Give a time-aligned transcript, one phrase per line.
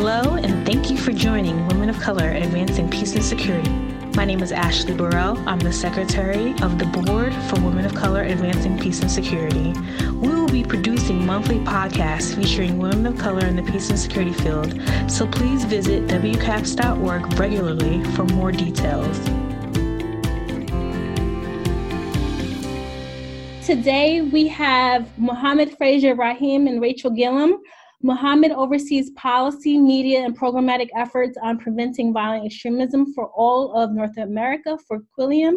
[0.00, 3.68] Hello, and thank you for joining Women of Color Advancing Peace and Security.
[4.14, 5.36] My name is Ashley Burrell.
[5.38, 9.72] I'm the Secretary of the Board for Women of Color Advancing Peace and Security.
[10.12, 14.32] We will be producing monthly podcasts featuring women of color in the peace and security
[14.34, 14.80] field,
[15.10, 19.18] so please visit WCAPS.org regularly for more details.
[23.66, 27.60] Today we have Mohammed Fraser Rahim and Rachel Gillum
[28.02, 34.16] Mohammed oversees policy, media, and programmatic efforts on preventing violent extremism for all of North
[34.18, 35.56] America for Quilliam.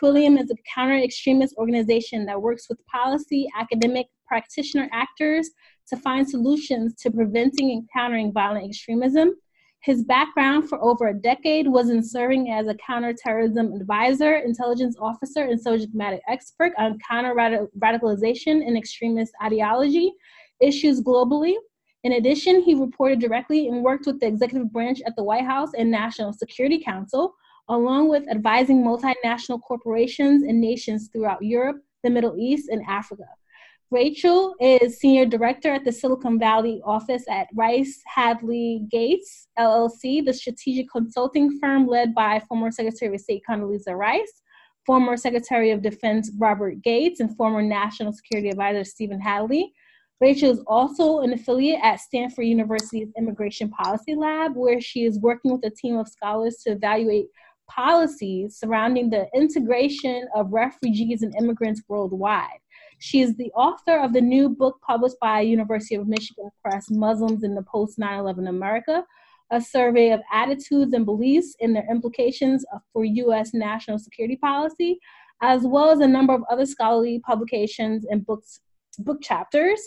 [0.00, 5.50] Quilliam is a counter extremist organization that works with policy, academic, practitioner actors
[5.88, 9.34] to find solutions to preventing and countering violent extremism.
[9.80, 15.44] His background for over a decade was in serving as a counterterrorism advisor, intelligence officer,
[15.44, 20.12] and subject matter expert on counter radicalization and extremist ideology
[20.60, 21.54] issues globally.
[22.04, 25.70] In addition, he reported directly and worked with the executive branch at the White House
[25.76, 27.34] and National Security Council,
[27.68, 33.24] along with advising multinational corporations and nations throughout Europe, the Middle East, and Africa.
[33.90, 40.32] Rachel is Senior Director at the Silicon Valley office at Rice Hadley Gates, LLC, the
[40.32, 44.42] strategic consulting firm led by former Secretary of State Condoleezza Rice,
[44.84, 49.72] former Secretary of Defense Robert Gates, and former National Security Advisor Stephen Hadley.
[50.20, 55.52] Rachel is also an affiliate at Stanford University's Immigration Policy Lab, where she is working
[55.52, 57.26] with a team of scholars to evaluate
[57.70, 62.58] policies surrounding the integration of refugees and immigrants worldwide.
[62.98, 67.44] She is the author of the new book published by University of Michigan Press, Muslims
[67.44, 69.04] in the Post 9 11 America,
[69.52, 73.54] a survey of attitudes and beliefs and their implications for U.S.
[73.54, 74.98] national security policy,
[75.42, 78.60] as well as a number of other scholarly publications and books,
[78.98, 79.80] book chapters.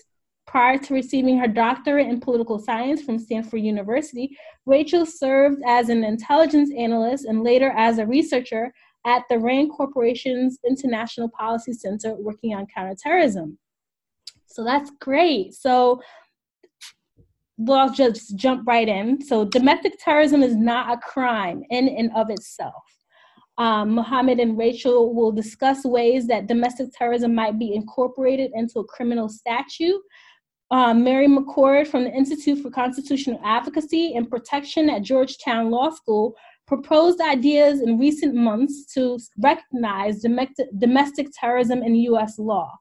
[0.48, 6.04] Prior to receiving her doctorate in political science from Stanford University, Rachel served as an
[6.04, 8.74] intelligence analyst and later as a researcher
[9.06, 13.58] at the RAND Corporation's International Policy Center working on counterterrorism.
[14.48, 15.54] So that's great.
[15.54, 16.02] So
[17.58, 19.24] well, I'll just jump right in.
[19.24, 22.84] So domestic terrorism is not a crime in and of itself.
[23.58, 28.86] Um, Mohammed and Rachel will discuss ways that domestic terrorism might be incorporated into a
[28.86, 30.02] criminal statute
[30.72, 36.36] um, Mary McCord from the Institute for Constitutional Advocacy and Protection at Georgetown Law School
[36.66, 40.24] proposed ideas in recent months to recognize
[40.78, 42.40] domestic terrorism in U.S.
[42.40, 42.72] law.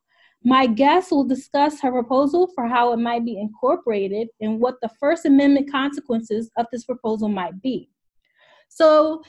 [0.45, 4.91] My guest will discuss her proposal for how it might be incorporated and what the
[5.01, 7.91] First Amendment consequences of this proposal might be.
[8.69, 9.23] So,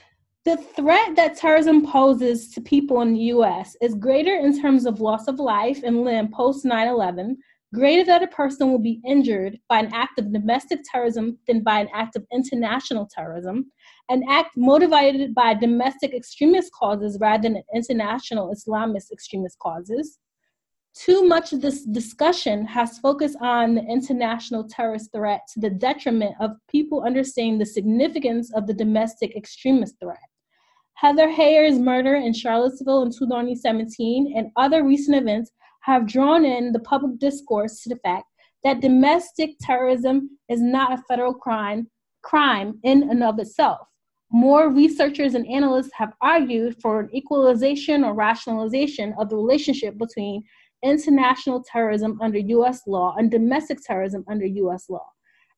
[0.44, 5.00] the threat that terrorism poses to people in the US is greater in terms of
[5.00, 7.38] loss of life and limb post 9 11
[7.74, 11.80] greater that a person will be injured by an act of domestic terrorism than by
[11.80, 13.72] an act of international terrorism,
[14.09, 20.20] an act motivated by domestic extremist causes rather than international Islamist extremist causes.
[20.94, 26.36] Too much of this discussion has focused on the international terrorist threat to the detriment
[26.42, 30.20] of people understanding the significance of the domestic extremist threat.
[30.96, 36.80] Heather Heyer's murder in Charlottesville in 2017 and other recent events have drawn in the
[36.80, 38.25] public discourse to the fact
[38.64, 41.88] that domestic terrorism is not a federal crime
[42.22, 43.88] crime in and of itself.
[44.31, 50.44] More researchers and analysts have argued for an equalization or rationalization of the relationship between
[50.84, 55.06] international terrorism under US law and domestic terrorism under US law.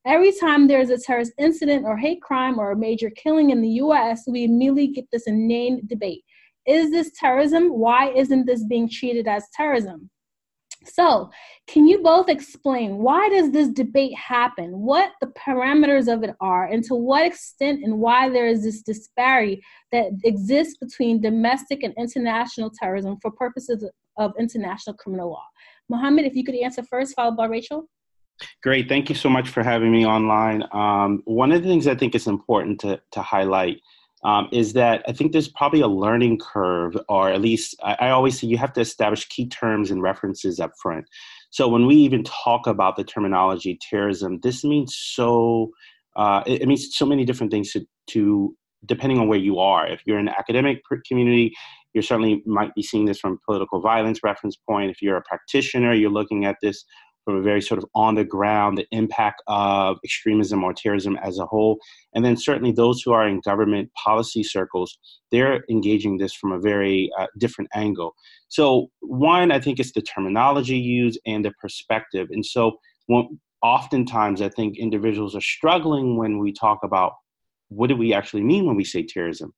[0.06, 3.70] Every time there's a terrorist incident or hate crime or a major killing in the
[3.84, 6.24] US, we immediately get this inane debate.
[6.66, 7.70] Is this terrorism?
[7.70, 10.10] Why isn't this being treated as terrorism?
[10.86, 11.30] So,
[11.68, 14.72] can you both explain why does this debate happen?
[14.72, 18.82] What the parameters of it are and to what extent and why there is this
[18.82, 25.46] disparity that exists between domestic and international terrorism for purposes of international criminal law?
[25.90, 27.88] Mohammed, if you could answer first, followed by Rachel.
[28.62, 28.90] Great.
[28.90, 30.64] Thank you so much for having me online.
[30.72, 33.80] Um, one of the things I think is important to, to highlight
[34.24, 38.10] um, is that I think there's probably a learning curve, or at least I, I,
[38.12, 41.06] always say you have to establish key terms and references up front.
[41.50, 45.72] So when we even talk about the terminology terrorism, this means so
[46.16, 48.56] uh, it, it, means so many different things to, to
[48.86, 49.88] depending on where you are.
[49.88, 51.54] If you're in the academic community,
[51.94, 54.90] you certainly might be seeing this from political violence reference point.
[54.90, 56.86] If you're a practitioner, you're looking at this
[57.26, 61.40] from a very sort of on the ground, the impact of extremism or terrorism as
[61.40, 61.80] a whole.
[62.14, 64.98] And then certainly those who are in government policy circles,
[65.32, 68.14] they're engaging this from a very uh, different angle.
[68.50, 72.28] So, one, I think it's the terminology used and the perspective.
[72.32, 72.78] And so,
[73.08, 77.14] when, oftentimes I think individuals are struggling when we talk about
[77.70, 79.54] what do we actually mean when we say terrorism.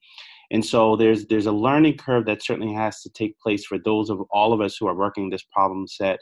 [0.51, 4.11] And so there's there's a learning curve that certainly has to take place for those
[4.11, 6.19] of all of us who are working this problem set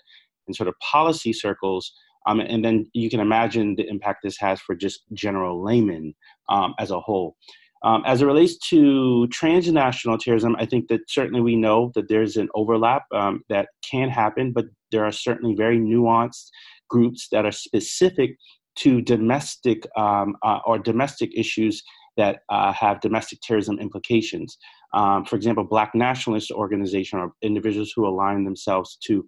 [0.47, 1.93] in sort of policy circles.
[2.25, 6.13] Um, and then you can imagine the impact this has for just general laymen
[6.49, 7.35] um, as a whole.
[7.83, 12.37] Um, as it relates to transnational terrorism, I think that certainly we know that there's
[12.37, 16.45] an overlap um, that can happen, but there are certainly very nuanced
[16.89, 18.37] groups that are specific
[18.75, 21.83] to domestic um, uh, or domestic issues
[22.15, 24.57] that uh, have domestic terrorism implications.
[24.93, 29.25] Um, for example, Black nationalist organization or individuals who align themselves to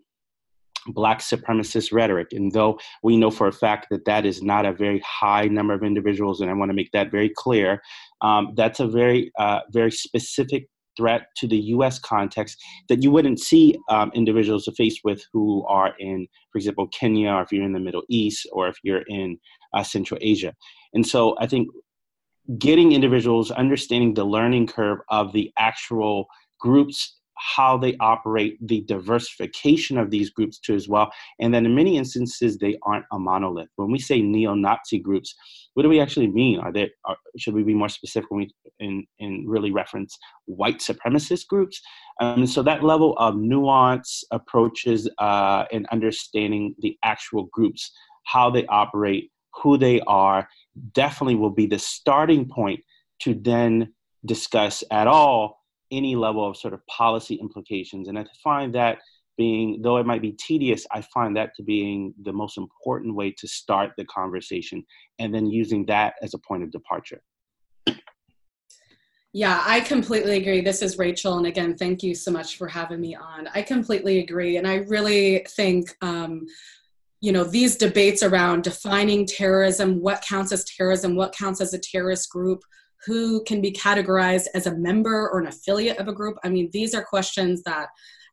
[0.88, 2.28] black supremacist rhetoric.
[2.32, 5.74] And though we know for a fact that that is not a very high number
[5.74, 7.82] of individuals, and I want to make that very clear,
[8.22, 10.68] um, that's a very, uh, very specific
[10.98, 12.00] threat to the U.S.
[12.00, 17.32] context that you wouldn't see um, individuals faced with who are in, for example, Kenya,
[17.32, 19.38] or if you're in the Middle East, or if you're in
[19.74, 20.54] uh, Central Asia.
[20.94, 21.68] And so I think
[22.58, 26.28] getting individuals understanding the learning curve of the actual
[26.60, 31.12] groups how they operate, the diversification of these groups too as well.
[31.40, 33.70] And then in many instances, they aren't a monolith.
[33.76, 35.36] When we say neo-Nazi groups,
[35.74, 36.60] what do we actually mean?
[36.60, 40.80] Are they are, should we be more specific when we in, in really reference white
[40.80, 41.82] supremacist groups?
[42.22, 47.92] Um, so that level of nuance approaches uh, and understanding the actual groups,
[48.24, 49.32] how they operate,
[49.62, 50.48] who they are,
[50.94, 52.80] definitely will be the starting point
[53.20, 53.94] to then
[54.26, 58.08] discuss at all any level of sort of policy implications.
[58.08, 59.00] And I find that
[59.38, 63.32] being, though it might be tedious, I find that to being the most important way
[63.38, 64.84] to start the conversation
[65.20, 67.22] and then using that as a point of departure.
[69.34, 70.62] Yeah, I completely agree.
[70.62, 71.38] This is Rachel.
[71.38, 73.50] And again, thank you so much for having me on.
[73.54, 74.56] I completely agree.
[74.56, 76.46] And I really think, um,
[77.20, 81.80] you know, these debates around defining terrorism, what counts as terrorism, what counts as a
[81.80, 82.62] terrorist group,
[83.06, 86.38] who can be categorized as a member or an affiliate of a group?
[86.44, 87.88] I mean, these are questions that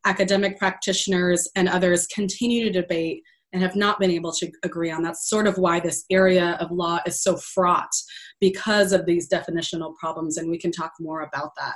[0.05, 3.23] academic practitioners and others continue to debate
[3.53, 5.03] and have not been able to agree on.
[5.03, 7.93] That's sort of why this area of law is so fraught
[8.41, 11.75] because of these definitional problems, and we can talk more about that.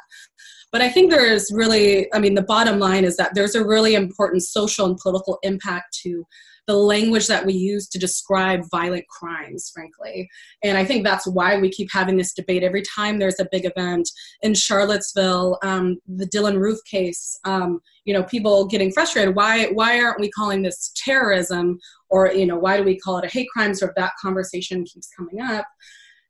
[0.72, 3.64] But I think there is really, I mean, the bottom line is that there's a
[3.64, 6.26] really important social and political impact to
[6.66, 10.28] the language that we use to describe violent crimes, frankly.
[10.64, 13.64] And I think that's why we keep having this debate every time there's a big
[13.64, 14.08] event
[14.42, 17.38] in Charlottesville, um, the Dylann Roof case.
[17.44, 19.34] Um, you know, people getting frustrated.
[19.34, 21.78] Why why aren't we calling this terrorism?
[22.08, 23.74] Or you know, why do we call it a hate crime?
[23.74, 25.66] Sort of that conversation keeps coming up.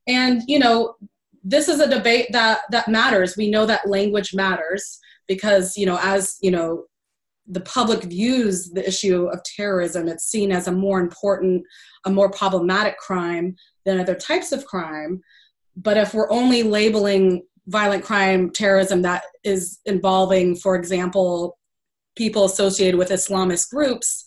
[0.07, 0.97] And you know,
[1.43, 3.37] this is a debate that that matters.
[3.37, 6.85] We know that language matters because you know, as you know,
[7.49, 11.65] the public views the issue of terrorism, it's seen as a more important,
[12.05, 13.55] a more problematic crime
[13.85, 15.21] than other types of crime.
[15.77, 21.59] But if we're only labeling violent crime terrorism that is involving, for example,
[22.17, 24.25] people associated with Islamist groups,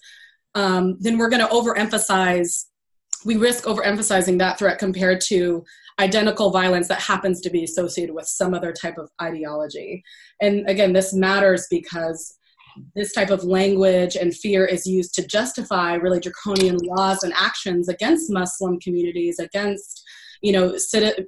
[0.56, 2.65] um, then we're going to overemphasize,
[3.25, 5.63] we risk overemphasizing that threat compared to
[6.00, 10.04] identical violence that happens to be associated with some other type of ideology.
[10.42, 12.38] And again, this matters because
[12.95, 17.89] this type of language and fear is used to justify really draconian laws and actions
[17.89, 20.03] against Muslim communities, against
[20.41, 20.77] you know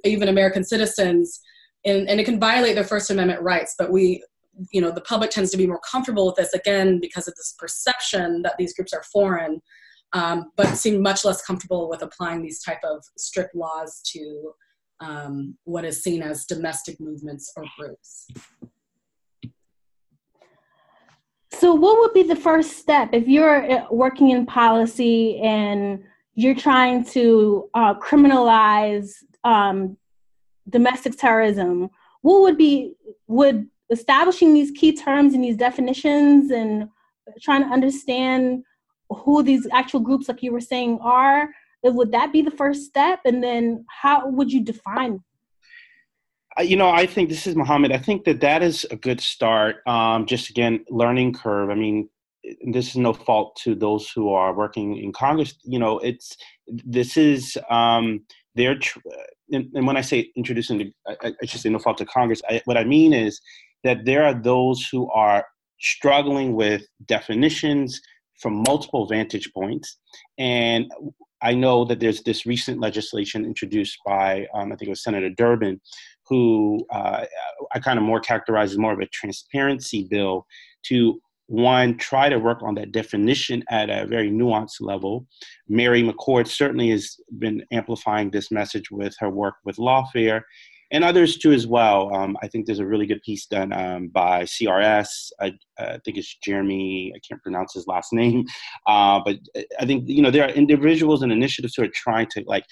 [0.04, 1.40] even American citizens,
[1.84, 3.74] and, and it can violate their First Amendment rights.
[3.78, 4.22] But we,
[4.72, 7.54] you know, the public tends to be more comfortable with this again because of this
[7.58, 9.60] perception that these groups are foreign,
[10.12, 14.52] um, but seem much less comfortable with applying these type of strict laws to
[15.00, 18.28] um, what is seen as domestic movements or groups.
[21.54, 26.02] So, what would be the first step if you're uh, working in policy and
[26.34, 29.12] you're trying to uh, criminalize
[29.44, 29.96] um,
[30.68, 31.90] domestic terrorism?
[32.22, 32.94] What would be
[33.26, 36.88] would establishing these key terms and these definitions and
[37.40, 38.64] trying to understand
[39.10, 41.50] who these actual groups, like you were saying, are?
[41.84, 43.20] Would that be the first step?
[43.24, 45.22] And then, how would you define
[46.60, 47.92] you know, I think this is Mohammed.
[47.92, 49.76] I think that that is a good start.
[49.86, 51.70] Um, just again, learning curve.
[51.70, 52.08] I mean,
[52.66, 55.54] this is no fault to those who are working in Congress.
[55.64, 58.78] You know, it's this is um, their.
[58.78, 58.98] Tr-
[59.50, 62.40] and, and, when I say introducing, the, I, I, should say no fault to Congress.
[62.48, 63.40] I, what I mean is
[63.84, 65.44] that there are those who are
[65.78, 68.00] struggling with definitions
[68.40, 69.98] from multiple vantage points,
[70.38, 70.90] and
[71.42, 75.28] I know that there's this recent legislation introduced by, um, I think it was Senator
[75.28, 75.80] Durbin,
[76.32, 77.26] who uh,
[77.74, 80.46] I kind of more characterize as more of a transparency bill
[80.84, 85.26] to one, try to work on that definition at a very nuanced level.
[85.68, 90.40] Mary McCord certainly has been amplifying this message with her work with lawfare
[90.92, 92.14] and others too as well.
[92.14, 95.08] Um, I think there's a really good piece done um, by CRS.
[95.40, 97.12] I, I, think it's Jeremy.
[97.14, 98.46] I can't pronounce his last name,
[98.86, 99.36] uh, but
[99.78, 102.64] I think you know there are individuals and initiatives who are trying to like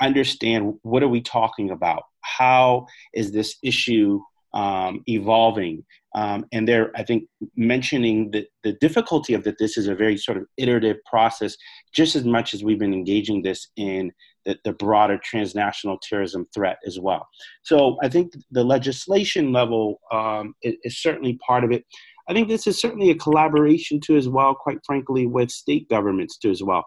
[0.00, 2.04] understand what are we talking about.
[2.22, 4.20] How is this issue
[4.54, 5.84] um, evolving?
[6.14, 7.24] Um, and they're, I think,
[7.56, 11.56] mentioning the, the difficulty of that this is a very sort of iterative process,
[11.94, 14.10] just as much as we've been engaging this in
[14.48, 17.28] the, the broader transnational terrorism threat as well.
[17.62, 21.84] So I think the legislation level um, is, is, certainly part of it.
[22.28, 26.38] I think this is certainly a collaboration too, as well, quite frankly, with state governments
[26.38, 26.84] too, as well.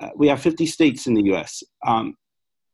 [0.00, 1.62] Uh, we have 50 states in the US.
[1.86, 2.14] Um,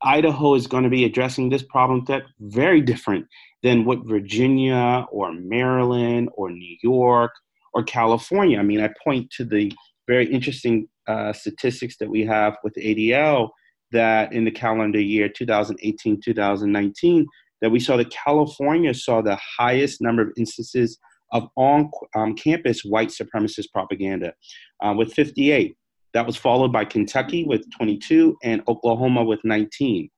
[0.05, 3.27] Idaho is going to be addressing this problem that very different
[3.63, 7.33] than what Virginia or Maryland or New York
[7.75, 8.59] or California.
[8.59, 9.73] I mean, I point to the
[10.09, 13.51] very interesting uh, statistics that we have with ADL
[13.93, 17.27] that in the calendar year 2018 2019
[17.61, 20.99] that we saw that California saw the highest number of instances
[21.33, 24.35] of on um, campus white supremacist propaganda
[24.83, 25.77] uh, with 58.
[26.15, 30.11] That was followed by Kentucky with 22 and Oklahoma with 19.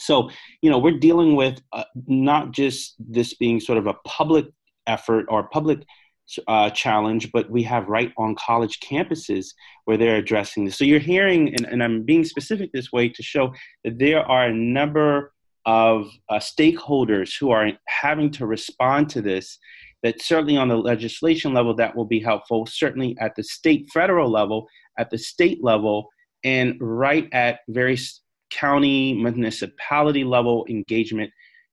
[0.00, 0.30] So,
[0.60, 4.46] you know, we're dealing with uh, not just this being sort of a public
[4.86, 5.84] effort or public
[6.48, 9.48] uh, challenge, but we have right on college campuses
[9.84, 10.76] where they're addressing this.
[10.76, 13.52] So you're hearing, and, and I'm being specific this way to show
[13.84, 15.32] that there are a number
[15.66, 19.58] of uh, stakeholders who are having to respond to this.
[20.02, 22.66] That certainly on the legislation level, that will be helpful.
[22.66, 24.68] Certainly at the state, federal level,
[24.98, 26.08] at the state level,
[26.44, 31.30] and right at various county, municipality level engagement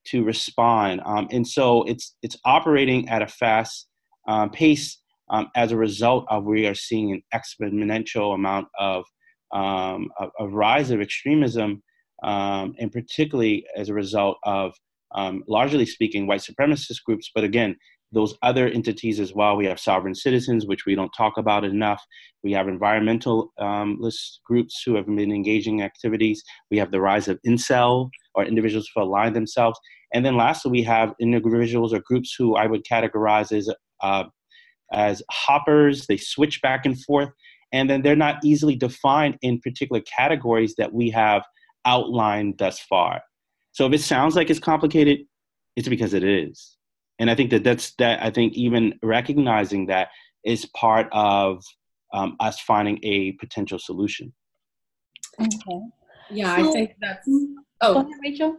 [0.07, 1.01] to respond.
[1.05, 3.87] Um, and so it's it's operating at a fast
[4.27, 4.97] um, pace
[5.29, 9.05] um, as a result of we are seeing an exponential amount of
[9.53, 11.81] um, a, a, rise of extremism,
[12.23, 14.73] um, and particularly as a result of,
[15.13, 17.31] um, largely speaking, white supremacist groups.
[17.33, 17.75] But again,
[18.11, 19.55] those other entities as well.
[19.55, 22.03] We have sovereign citizens, which we don't talk about enough.
[22.43, 24.01] We have environmentalist um,
[24.45, 26.43] groups who have been engaging activities.
[26.69, 29.79] We have the rise of incel or individuals who align themselves.
[30.13, 33.69] And then lastly, we have individuals or groups who I would categorize as
[34.01, 34.25] uh,
[34.91, 36.07] as hoppers.
[36.07, 37.29] They switch back and forth,
[37.71, 41.43] and then they're not easily defined in particular categories that we have
[41.85, 43.21] outlined thus far.
[43.71, 45.19] So if it sounds like it's complicated,
[45.77, 46.77] it's because it is.
[47.21, 48.21] And I think that that's that.
[48.23, 50.07] I think even recognizing that
[50.43, 51.63] is part of
[52.13, 54.33] um, us finding a potential solution.
[55.39, 55.81] Okay.
[56.31, 57.29] Yeah, so, I think that's.
[57.81, 58.57] Oh, ahead, Rachel.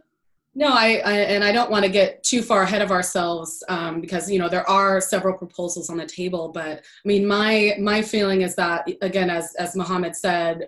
[0.55, 3.99] No, I, I, and I don't want to get too far ahead of ourselves um,
[3.99, 6.49] because you know there are several proposals on the table.
[6.53, 10.67] But I mean, my my feeling is that again, as as Mohammed said,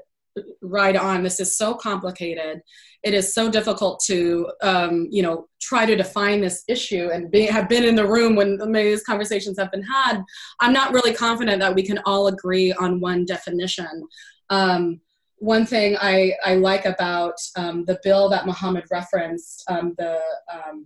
[0.62, 1.24] right on.
[1.24, 2.62] This is so complicated.
[3.04, 7.46] It is so difficult to um, you know try to define this issue and be,
[7.46, 10.22] have been in the room when many of these conversations have been had.
[10.60, 14.08] I'm not really confident that we can all agree on one definition.
[14.50, 15.01] Um,
[15.38, 20.20] one thing I, I like about um, the bill that Mohammed referenced, um, the
[20.51, 20.86] um,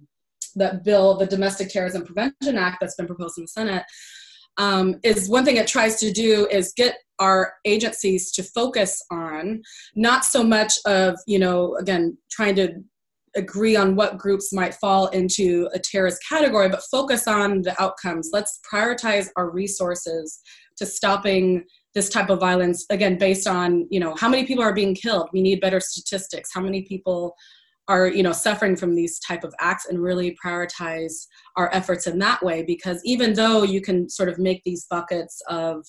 [0.55, 3.83] that bill, the Domestic Terrorism Prevention Act that's been proposed in the Senate,
[4.57, 9.61] um, is one thing it tries to do is get our agencies to focus on
[9.95, 12.73] not so much of you know again trying to
[13.35, 18.31] agree on what groups might fall into a terrorist category, but focus on the outcomes.
[18.33, 20.41] Let's prioritize our resources
[20.77, 21.63] to stopping
[21.95, 25.27] this type of violence again based on you know how many people are being killed
[25.33, 27.35] we need better statistics how many people
[27.87, 31.25] are you know suffering from these type of acts and really prioritize
[31.57, 35.41] our efforts in that way because even though you can sort of make these buckets
[35.49, 35.85] of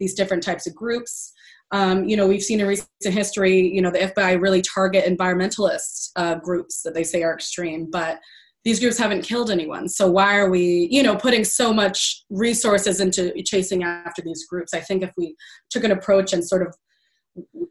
[0.00, 1.32] these different types of groups.
[1.70, 6.10] Um, you know we've seen in recent history you know the fbi really target environmentalist
[6.14, 8.20] uh, groups that they say are extreme but
[8.64, 9.88] these groups haven't killed anyone.
[9.88, 14.74] So why are we you know putting so much resources into chasing after these groups?
[14.74, 15.36] I think if we
[15.70, 16.74] took an approach and sort of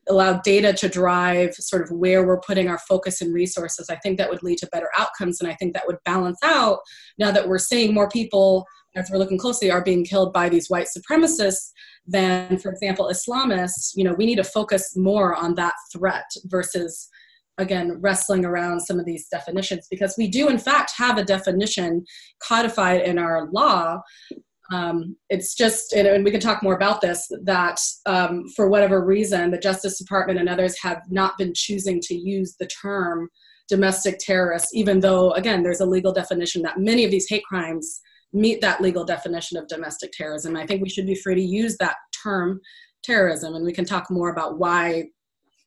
[0.10, 4.18] allow data to drive sort of where we're putting our focus and resources i think
[4.18, 6.80] that would lead to better outcomes and i think that would balance out
[7.18, 8.66] now that we're seeing more people
[8.98, 11.72] as we're looking closely are being killed by these white supremacists
[12.06, 17.10] than for example islamists you know we need to focus more on that threat versus
[17.58, 19.88] again wrestling around some of these definitions.
[19.90, 22.06] Because we do in fact have a definition
[22.42, 24.02] codified in our law.
[24.72, 29.52] Um, it's just and we can talk more about this that um, for whatever reason
[29.52, 33.30] the justice department and others have not been choosing to use the term
[33.70, 38.02] domestic terrorists even though again there's a legal definition that many of these hate crimes
[38.34, 40.56] meet that legal definition of domestic terrorism.
[40.56, 42.60] I think we should be free to use that term
[43.04, 45.06] terrorism, and we can talk more about why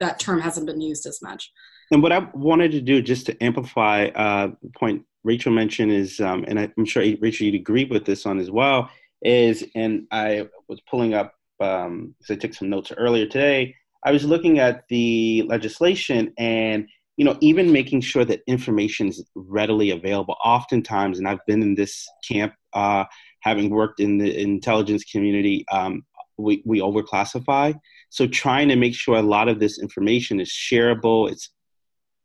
[0.00, 1.50] that term hasn't been used as much.
[1.90, 6.20] And what I wanted to do, just to amplify uh, the point Rachel mentioned, is,
[6.20, 8.90] um, and I'm sure Rachel, you'd agree with this on as well,
[9.22, 14.12] is, and I was pulling up, because um, I took some notes earlier today, I
[14.12, 19.90] was looking at the legislation and you know even making sure that information is readily
[19.90, 20.36] available.
[20.44, 23.04] Oftentimes and i've been in this camp uh,
[23.40, 26.04] having worked in the intelligence community um,
[26.38, 27.74] we, we overclassify.
[28.10, 31.50] So trying to make sure a lot of this information is shareable it's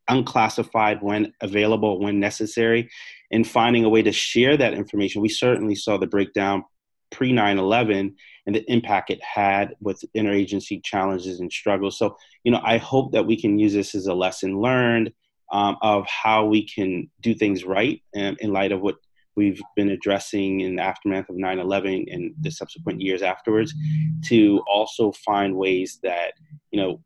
[0.07, 2.89] unclassified when available when necessary
[3.31, 5.21] and finding a way to share that information.
[5.21, 6.63] We certainly saw the breakdown
[7.11, 8.13] pre 9-11
[8.45, 11.97] and the impact it had with interagency challenges and struggles.
[11.97, 15.11] So, you know, I hope that we can use this as a lesson learned
[15.51, 18.95] um, of how we can do things right um, in light of what
[19.35, 23.73] we've been addressing in the aftermath of 9-11 and the subsequent years afterwards
[24.25, 26.33] to also find ways that,
[26.71, 27.01] you know,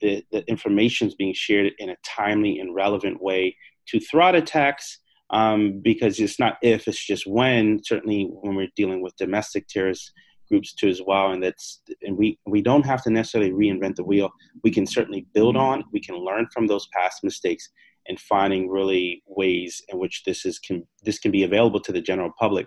[0.00, 3.56] the, the information is being shared in a timely and relevant way
[3.88, 9.02] to threat attacks um, because it's not if, it's just when, certainly when we're dealing
[9.02, 10.12] with domestic terrorist
[10.48, 14.04] groups too as well and that's and we we don't have to necessarily reinvent the
[14.04, 14.30] wheel.
[14.62, 17.68] We can certainly build on we can learn from those past mistakes
[18.08, 22.00] and finding really ways in which this is can this can be available to the
[22.00, 22.66] general public.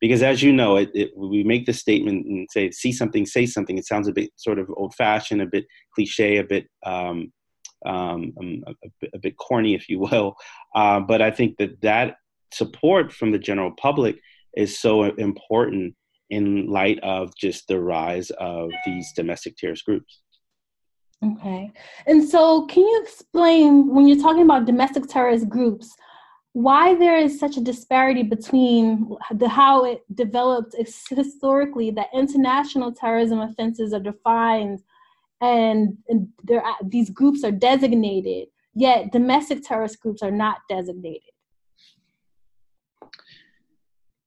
[0.00, 3.46] Because as you know it, it, we make the statement and say see something say
[3.46, 3.78] something.
[3.78, 7.32] It sounds a bit sort of old fashioned a bit cliche a bit um,
[7.86, 10.36] um, um a, a, bit corny if you will
[10.74, 12.16] uh, but i think that that
[12.52, 14.18] support from the general public
[14.56, 15.94] is so important
[16.30, 20.20] in light of just the rise of these domestic terrorist groups.
[21.24, 21.70] Okay.
[22.06, 25.94] And so, can you explain when you're talking about domestic terrorist groups,
[26.52, 30.74] why there is such a disparity between the how it developed
[31.10, 34.82] historically that international terrorism offenses are defined
[35.40, 36.28] and, and
[36.84, 41.30] these groups are designated, yet domestic terrorist groups are not designated?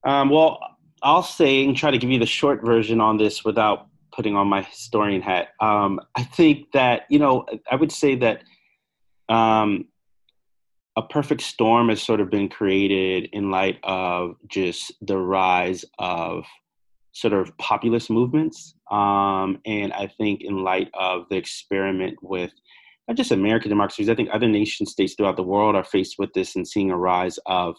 [0.05, 0.59] Um, well,
[1.01, 4.47] I'll say and try to give you the short version on this without putting on
[4.47, 5.49] my historian hat.
[5.59, 8.43] Um, I think that you know I would say that
[9.29, 9.85] um,
[10.95, 16.45] a perfect storm has sort of been created in light of just the rise of
[17.13, 22.51] sort of populist movements, um, and I think in light of the experiment with
[23.07, 26.33] not just American democracies, I think other nation states throughout the world are faced with
[26.33, 27.75] this and seeing a rise of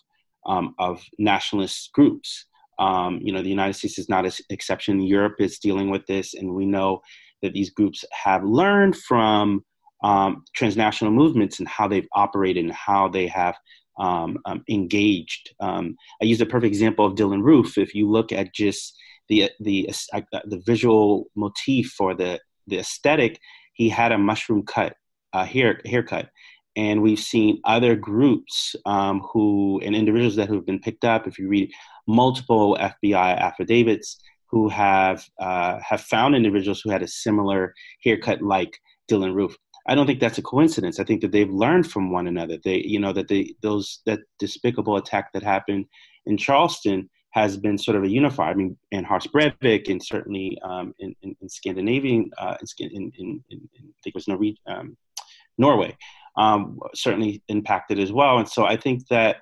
[0.47, 2.47] um, of nationalist groups.
[2.79, 5.01] Um, you know, the United States is not an exception.
[5.01, 7.01] Europe is dealing with this, and we know
[7.43, 9.65] that these groups have learned from
[10.03, 13.57] um, transnational movements and how they've operated and how they have
[13.99, 15.55] um, um engaged.
[15.61, 17.79] I use a perfect example of Dylann Roof.
[17.79, 18.97] If you look at just
[19.29, 23.39] the the uh, the visual motif for the the aesthetic,
[23.75, 24.95] he had a mushroom cut
[25.33, 26.29] hair haircut,
[26.77, 31.27] and we've seen other groups um, who and individuals that have been picked up.
[31.27, 31.71] If you read
[32.07, 34.19] multiple FBI affidavits,
[34.55, 38.79] who have uh, have found individuals who had a similar haircut like
[39.11, 39.57] Dylann Roof.
[39.89, 41.01] I don't think that's a coincidence.
[41.01, 42.59] I think that they've learned from one another.
[42.63, 45.87] They, you know, that they those that despicable attack that happened
[46.27, 48.53] in Charleston has been sort of a unifier.
[48.53, 53.43] I mean, in Harts Breivik and certainly um, in, in, in, Scandinavian, uh, in, in,
[53.51, 54.29] in, I think it was
[54.69, 54.97] um,
[55.59, 55.97] Norway
[56.37, 58.39] um, certainly impacted as well.
[58.39, 59.39] And so I think that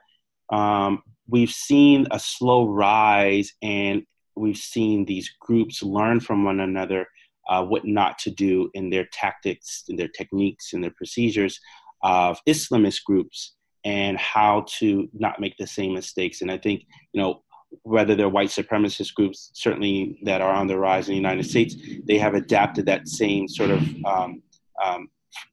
[0.50, 4.04] um, we've seen a slow rise and
[4.36, 7.06] we've seen these groups learn from one another
[7.50, 11.60] uh, what not to do in their tactics, in their techniques, in their procedures
[12.02, 16.40] of Islamist groups and how to not make the same mistakes.
[16.40, 17.42] And I think, you know,
[17.82, 21.76] whether they're white supremacist groups, certainly that are on the rise in the United States,
[22.04, 24.42] they have adapted that same sort of um,
[24.82, 25.08] um,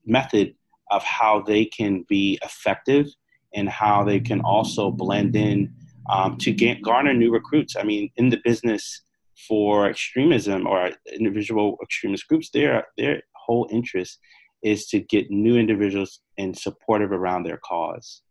[0.05, 0.55] method
[0.91, 3.07] of how they can be effective
[3.53, 5.73] and how they can also blend in
[6.09, 7.75] um, to get, garner new recruits.
[7.75, 9.01] I mean, in the business
[9.47, 14.19] for extremism or individual extremist groups, their their whole interest
[14.63, 18.21] is to get new individuals and supportive around their cause.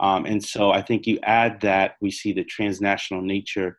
[0.00, 3.78] Um, and so I think you add that we see the transnational nature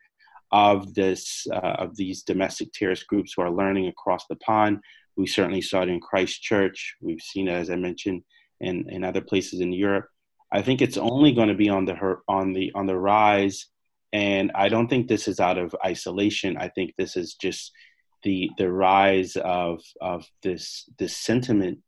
[0.51, 4.79] of this uh, of these domestic terrorist groups who are learning across the pond
[5.17, 6.95] we certainly saw it in Christchurch.
[7.01, 8.23] We've seen it, as I mentioned,
[8.59, 10.07] in, in other places in Europe.
[10.51, 11.95] I think it's only going to be on the
[12.27, 13.67] on the on the rise,
[14.13, 16.55] and I don't think this is out of isolation.
[16.57, 17.71] I think this is just
[18.23, 21.79] the the rise of of this this sentiment.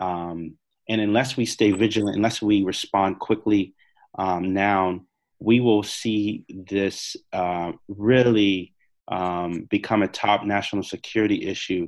[0.00, 0.56] Um,
[0.90, 3.74] and unless we stay vigilant, unless we respond quickly
[4.18, 5.00] um, now,
[5.38, 8.74] we will see this uh, really
[9.06, 11.86] um, become a top national security issue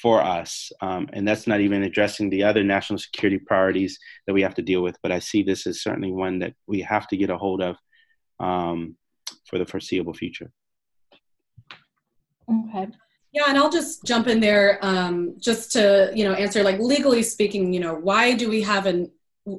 [0.00, 0.70] for us.
[0.80, 4.62] Um, and that's not even addressing the other national security priorities that we have to
[4.62, 4.96] deal with.
[5.02, 7.76] But I see this as certainly one that we have to get a hold of
[8.38, 8.96] um,
[9.48, 10.52] for the foreseeable future.
[12.48, 12.88] Okay.
[13.34, 17.22] Yeah, and I'll just jump in there um, just to you know answer like legally
[17.22, 19.10] speaking, you know, why do we have an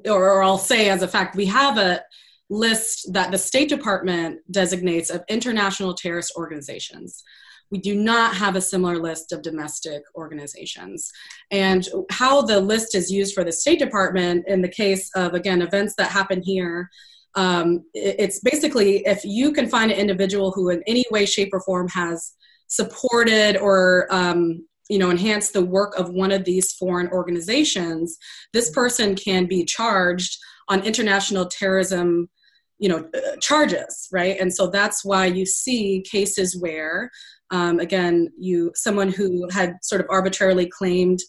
[0.05, 2.01] or, I'll say as a fact we have a
[2.49, 7.21] list that the State Department designates of international terrorist organizations.
[7.69, 11.11] We do not have a similar list of domestic organizations.
[11.51, 15.61] And how the list is used for the State Department in the case of, again,
[15.61, 16.89] events that happen here,
[17.33, 21.59] um, it's basically if you can find an individual who, in any way, shape, or
[21.61, 22.33] form, has
[22.67, 28.17] supported or um, you know enhanced the work of one of these foreign organizations
[28.53, 30.37] this person can be charged
[30.69, 32.29] on international terrorism
[32.77, 34.39] you know uh, charges right?
[34.39, 37.09] And so that's why you see cases where
[37.51, 41.19] um, again you someone who had sort of arbitrarily claimed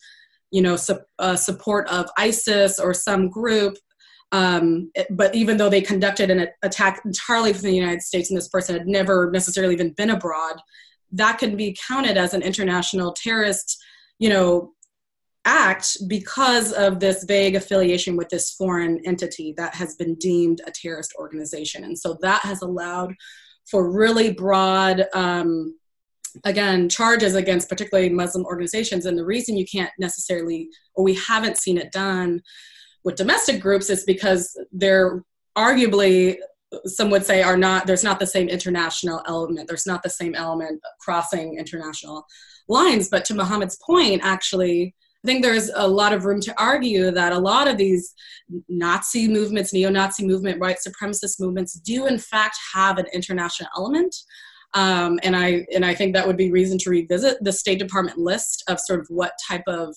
[0.51, 3.77] you know su- uh, support of isis or some group
[4.33, 8.49] um, but even though they conducted an attack entirely from the united states and this
[8.49, 10.61] person had never necessarily even been abroad
[11.13, 13.79] that can be counted as an international terrorist
[14.19, 14.73] you know
[15.47, 20.71] act because of this vague affiliation with this foreign entity that has been deemed a
[20.73, 21.85] terrorist organization.
[21.85, 23.15] And so that has allowed
[23.71, 25.79] for really broad, um,
[26.45, 29.07] again, charges against particularly Muslim organizations.
[29.07, 32.43] And the reason you can't necessarily, or we haven't seen it done
[33.05, 35.25] with domestic groups is because they're
[35.57, 36.37] arguably
[36.85, 40.35] some would say are not there's not the same international element there's not the same
[40.35, 42.25] element crossing international
[42.69, 47.11] lines but to Mohammed's point actually I think there's a lot of room to argue
[47.11, 48.15] that a lot of these
[48.69, 54.15] Nazi movements, neo Nazi movement, white supremacist movements do in fact have an international element.
[54.75, 58.19] Um, and I and I think that would be reason to revisit the State Department
[58.19, 59.97] list of sort of what type of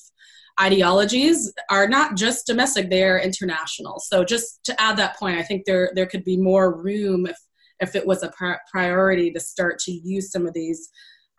[0.62, 4.00] ideologies are not just domestic; they are international.
[4.00, 7.38] So just to add that point, I think there there could be more room if
[7.80, 8.34] if it was a
[8.72, 10.90] priority to start to use some of these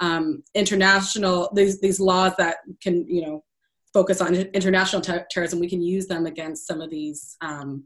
[0.01, 3.45] um, international these these laws that can you know
[3.93, 7.85] focus on international ter- terrorism, we can use them against some of these um,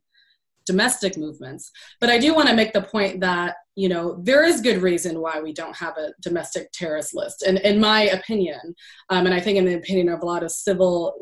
[0.66, 1.70] domestic movements.
[2.00, 5.20] But I do want to make the point that you know there is good reason
[5.20, 8.74] why we don't have a domestic terrorist list, and in my opinion,
[9.10, 11.14] um, and I think in the opinion of a lot of civil,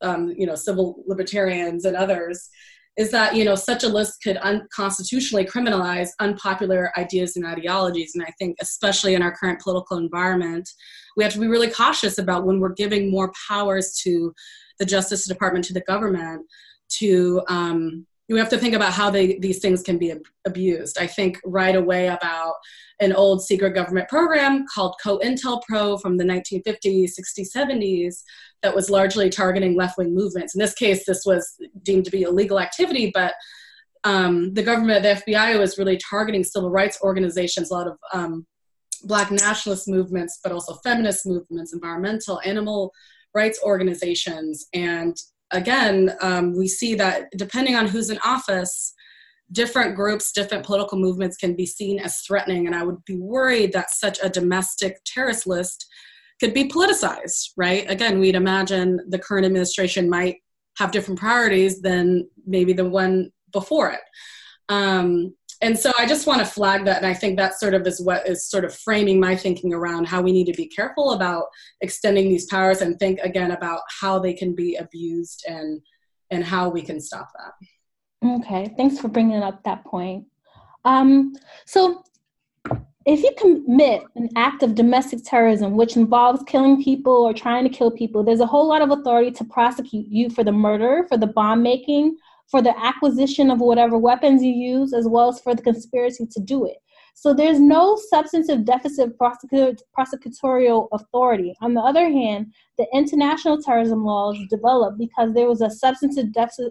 [0.00, 2.48] um, you know, civil libertarians and others,
[2.96, 8.12] is that you know such a list could unconstitutionally criminalize unpopular ideas and ideologies.
[8.14, 10.68] And i think especially in our current political environment
[11.16, 14.32] we have to be really cautious about when we're giving more powers to
[14.78, 16.46] the justice department to the government
[16.88, 20.98] to um, we have to think about how they, these things can be ab- abused.
[20.98, 22.54] I think right away about
[23.00, 28.22] an old secret government program called COINTELPRO from the 1950s, 60s, 70s
[28.62, 30.54] that was largely targeting left wing movements.
[30.54, 33.34] In this case, this was deemed to be illegal activity, but
[34.04, 38.46] um, the government, the FBI, was really targeting civil rights organizations, a lot of um,
[39.04, 42.92] black nationalist movements, but also feminist movements, environmental, animal
[43.34, 44.66] rights organizations.
[44.74, 45.16] And
[45.52, 48.94] again, um, we see that depending on who's in office,
[49.52, 52.66] different groups, different political movements can be seen as threatening.
[52.66, 55.86] And I would be worried that such a domestic terrorist list
[56.40, 57.88] could be politicized, right?
[57.88, 60.36] Again, we'd imagine the current administration might
[60.78, 64.00] have different priorities than maybe the one before it.
[64.68, 67.86] Um, and so I just want to flag that, and I think that sort of
[67.86, 71.12] is what is sort of framing my thinking around how we need to be careful
[71.12, 71.44] about
[71.80, 75.80] extending these powers and think again about how they can be abused and
[76.30, 77.52] and how we can stop that.
[78.40, 80.24] Okay, thanks for bringing up that point.
[80.84, 82.02] Um, so,
[83.06, 87.70] if you commit an act of domestic terrorism, which involves killing people or trying to
[87.70, 91.16] kill people, there's a whole lot of authority to prosecute you for the murder, for
[91.16, 92.16] the bomb making,
[92.52, 96.40] for the acquisition of whatever weapons you use, as well as for the conspiracy to
[96.40, 96.76] do it.
[97.14, 101.54] So there's no substantive deficit prosecutorial authority.
[101.62, 106.26] On the other hand, the international terrorism laws developed because there was a substantive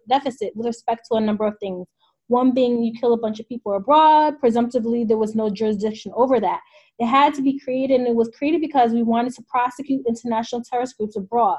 [0.08, 1.88] deficit with respect to a number of things.
[2.28, 6.40] One being you kill a bunch of people abroad, presumptively there was no jurisdiction over
[6.40, 6.62] that.
[7.00, 10.62] It had to be created, and it was created because we wanted to prosecute international
[10.64, 11.58] terrorist groups abroad.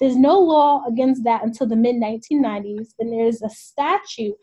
[0.00, 4.34] There's no law against that until the mid 1990s, and there's a statute.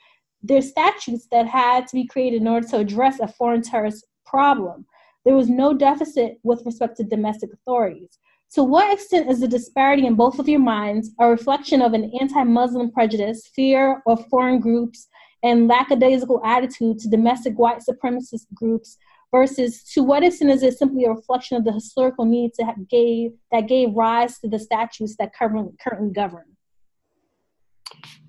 [0.42, 4.86] There's statutes that had to be created in order to address a foreign terrorist problem.
[5.26, 8.18] There was no deficit with respect to domestic authorities.
[8.54, 12.12] To what extent is the disparity in both of your minds a reflection of an
[12.20, 15.08] anti Muslim prejudice, fear of foreign groups,
[15.44, 18.98] and lackadaisical attitude to domestic white supremacist groups
[19.32, 23.32] versus to what extent is it simply a reflection of the historical needs that gave
[23.52, 26.46] that gave rise to the statutes that currently currently govern?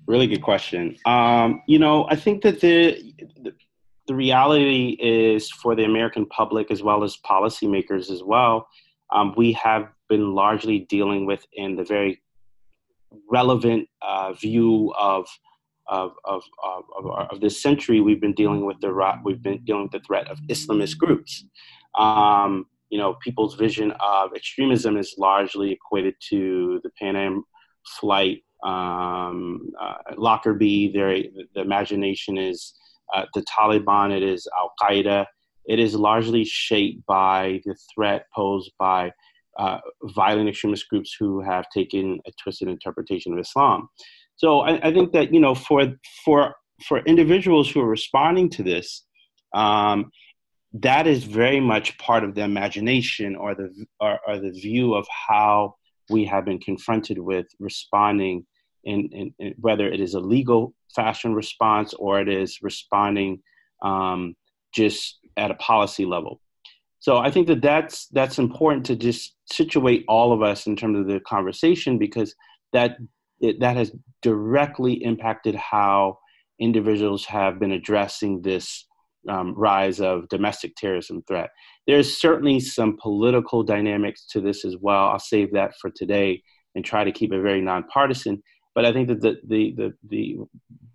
[0.05, 0.97] Really good question.
[1.05, 3.53] Um, you know, I think that the, the
[4.07, 8.67] the reality is for the American public as well as policymakers as well.
[9.13, 12.21] Um, we have been largely dealing with in the very
[13.29, 15.27] relevant uh, view of
[15.87, 16.83] of, of, of,
[17.31, 20.39] of, this century, we've been dealing with the we've been dealing with the threat of
[20.49, 21.45] Islamist groups.
[21.97, 27.43] Um, you know, people's vision of extremism is largely equated to the Pan Am
[27.99, 30.91] flight, um, uh, Lockerbie.
[30.93, 31.23] There,
[31.55, 32.73] the imagination is
[33.13, 34.15] uh, the Taliban.
[34.15, 35.25] It is Al Qaeda.
[35.65, 39.11] It is largely shaped by the threat posed by
[39.57, 39.79] uh,
[40.15, 43.89] violent extremist groups who have taken a twisted interpretation of Islam.
[44.35, 45.93] So I, I, think that you know for
[46.25, 49.05] for for individuals who are responding to this,
[49.53, 50.11] um,
[50.73, 53.69] that is very much part of the imagination or the
[53.99, 55.75] or, or, the view of how
[56.09, 58.45] we have been confronted with responding
[58.83, 63.41] in, in, in whether it is a legal fashion response or it is responding
[63.81, 64.35] um,
[64.73, 66.41] just at a policy level.
[66.99, 70.97] So I think that that's that's important to just situate all of us in terms
[70.99, 72.33] of the conversation because
[72.71, 72.97] that
[73.43, 76.17] it, that has directly impacted how
[76.59, 78.85] individuals have been addressing this
[79.29, 81.49] um, rise of domestic terrorism threat.
[81.85, 85.09] There's certainly some political dynamics to this as well.
[85.09, 86.41] I'll save that for today
[86.75, 88.41] and try to keep it very nonpartisan.
[88.75, 90.37] But I think that the the the, the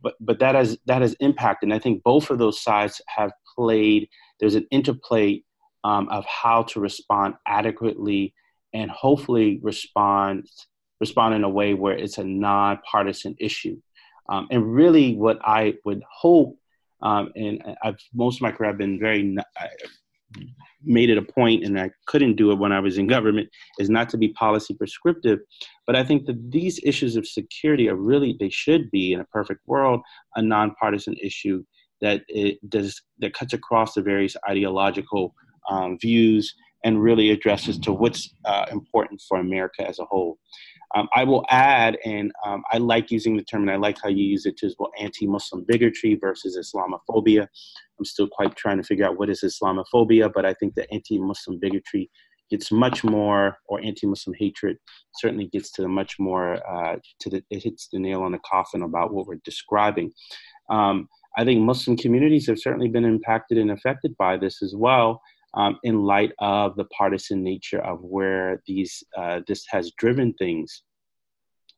[0.02, 1.68] but but that has that has impacted.
[1.68, 4.08] And I think both of those sides have played.
[4.40, 5.42] There's an interplay
[5.84, 8.34] um, of how to respond adequately
[8.74, 10.46] and hopefully respond
[11.00, 13.80] respond in a way where it's a nonpartisan issue.
[14.28, 16.56] Um, and really, what I would hope,
[17.00, 19.68] um, and I've most of my career I've been very I
[20.84, 23.88] made it a point, and I couldn't do it when I was in government, is
[23.88, 25.40] not to be policy prescriptive.
[25.86, 29.24] But I think that these issues of security are really they should be in a
[29.24, 30.00] perfect world
[30.36, 31.64] a nonpartisan issue
[32.00, 35.34] that it does that cuts across the various ideological
[35.70, 40.38] um, views and really addresses to what's uh, important for America as a whole.
[40.94, 44.08] Um, I will add, and um, I like using the term, and I like how
[44.08, 47.46] you use it too, as well anti-Muslim bigotry versus Islamophobia.
[47.98, 51.58] I'm still quite trying to figure out what is Islamophobia, but I think that anti-Muslim
[51.58, 52.10] bigotry
[52.50, 54.78] gets much more, or anti-Muslim hatred
[55.16, 58.38] certainly gets to the much more, uh, to the, it hits the nail on the
[58.38, 60.10] coffin about what we're describing.
[60.70, 65.20] Um, I think Muslim communities have certainly been impacted and affected by this as well
[65.58, 70.82] um, in light of the partisan nature of where these uh, this has driven things.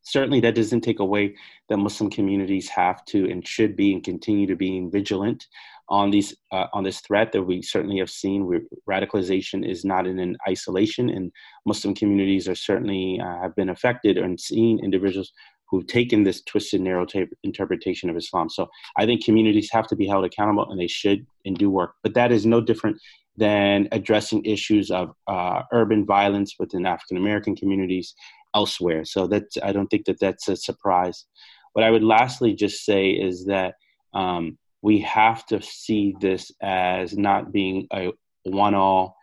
[0.02, 1.34] Certainly, that doesn't take away
[1.68, 5.46] that Muslim communities have to and should be and continue to be vigilant
[5.88, 8.46] on these uh, on this threat that we certainly have seen.
[8.46, 11.32] Where radicalization is not in an isolation, and
[11.66, 15.32] Muslim communities are certainly uh, have been affected and seen individuals
[15.70, 18.50] who've taken this twisted narrow t- interpretation of Islam.
[18.50, 21.94] So I think communities have to be held accountable and they should and do work.
[22.02, 22.96] But that is no different
[23.40, 28.14] than addressing issues of uh, urban violence within African American communities
[28.54, 29.04] elsewhere.
[29.04, 31.24] So that I don't think that that's a surprise.
[31.72, 33.74] What I would lastly just say is that
[34.12, 38.12] um, we have to see this as not being a
[38.44, 39.16] one all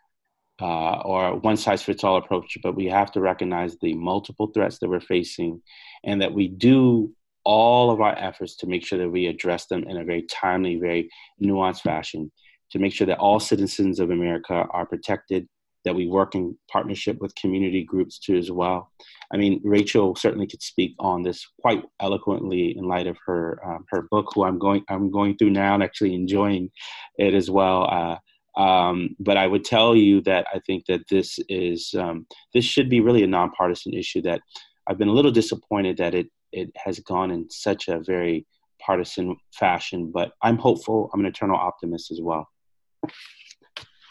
[0.60, 4.80] uh, or one size fits all approach, but we have to recognize the multiple threats
[4.80, 5.62] that we're facing
[6.04, 9.84] and that we do all of our efforts to make sure that we address them
[9.84, 11.08] in a very timely, very
[11.40, 12.32] nuanced fashion
[12.72, 15.48] to make sure that all citizens of America are protected,
[15.86, 18.92] that we work in partnership with community groups too as well.
[19.32, 23.86] I mean, Rachel certainly could speak on this quite eloquently in light of her um,
[23.90, 26.72] her book, who I'm going I'm going through now and actually enjoying
[27.18, 27.88] it as well.
[27.90, 28.18] Uh,
[28.60, 32.90] um, but I would tell you that I think that this is um, this should
[32.90, 34.22] be really a nonpartisan issue.
[34.24, 34.42] That
[34.88, 38.46] I've been a little disappointed that it it has gone in such a very
[38.82, 40.12] partisan fashion.
[40.14, 41.10] But I'm hopeful.
[41.14, 42.48] I'm an eternal optimist as well.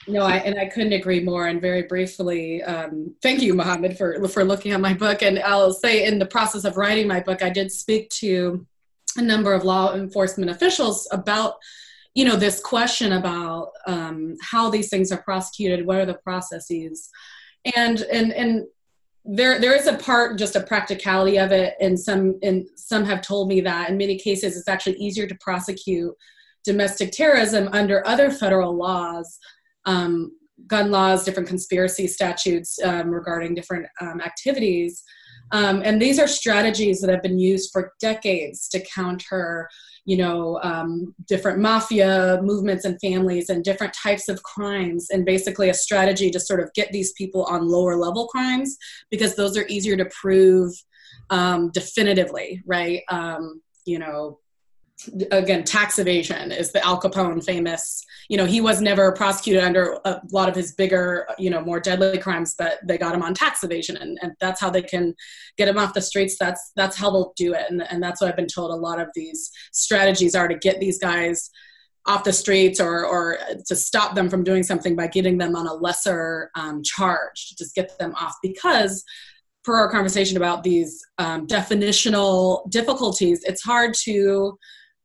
[0.08, 1.46] No, I, and I couldn't agree more.
[1.48, 5.22] And very briefly, um, thank you, Mohammed, for for looking at my book.
[5.22, 8.64] And I'll say, in the process of writing my book, I did speak to
[9.16, 11.54] a number of law enforcement officials about,
[12.14, 17.10] you know, this question about um, how these things are prosecuted, what are the processes,
[17.74, 18.66] and and and
[19.24, 23.20] there there is a part just a practicality of it and some and some have
[23.20, 26.14] told me that in many cases it's actually easier to prosecute
[26.66, 29.38] domestic terrorism under other federal laws,
[29.86, 30.32] um,
[30.66, 35.02] gun laws, different conspiracy statutes um, regarding different um, activities.
[35.52, 39.68] Um, and these are strategies that have been used for decades to counter
[40.08, 45.68] you know, um, different mafia movements and families and different types of crimes, and basically
[45.68, 48.76] a strategy to sort of get these people on lower level crimes
[49.10, 50.72] because those are easier to prove
[51.72, 53.02] definitively, right?
[53.84, 54.38] You know,
[55.30, 59.98] again tax evasion is the al capone famous you know he was never prosecuted under
[60.06, 63.34] a lot of his bigger you know more deadly crimes but they got him on
[63.34, 65.14] tax evasion and, and that's how they can
[65.58, 66.36] get him off the streets.
[66.40, 69.00] That's that's how they'll do it and, and that's what i've been told a lot
[69.00, 71.50] of these strategies are to get these guys
[72.06, 75.66] off the streets or, or to stop them from doing something by getting them on
[75.66, 78.36] a lesser um, charge to just get them off.
[78.44, 79.04] Because
[79.66, 84.56] per our conversation about these um, definitional difficulties it's hard to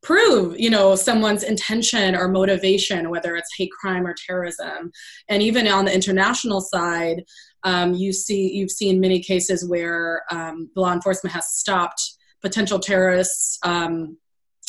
[0.01, 4.91] prove you know someone's intention or motivation whether it's hate crime or terrorism.
[5.29, 7.23] And even on the international side
[7.63, 12.01] um, you see you've seen many cases where um, law enforcement has stopped
[12.41, 14.17] potential terrorists um,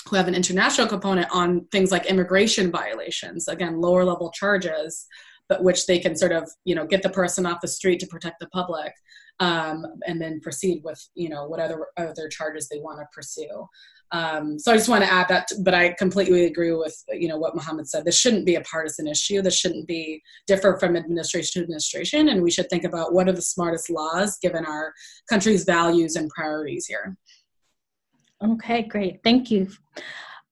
[0.08, 5.06] who have an international component on things like immigration violations again lower level charges
[5.52, 8.06] but which they can sort of you know get the person off the street to
[8.06, 8.92] protect the public
[9.40, 13.66] um, and then proceed with you know whatever other charges they want to pursue
[14.12, 17.38] um, so I just want to add that, but I completely agree with you know
[17.38, 18.04] what Mohammed said.
[18.04, 19.40] This shouldn't be a partisan issue.
[19.40, 23.32] This shouldn't be differ from administration to administration, and we should think about what are
[23.32, 24.92] the smartest laws given our
[25.30, 27.16] country's values and priorities here.
[28.44, 29.20] Okay, great.
[29.24, 29.68] Thank you.